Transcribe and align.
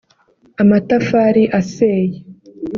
amatafari 0.61 1.41
aseye 1.59 2.17